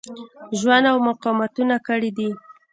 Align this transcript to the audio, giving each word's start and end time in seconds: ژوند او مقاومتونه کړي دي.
ژوند 0.59 0.85
او 0.91 0.97
مقاومتونه 1.07 1.75
کړي 1.87 2.09
دي. 2.17 2.29